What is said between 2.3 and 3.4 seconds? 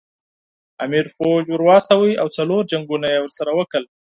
څلور جنګونه یې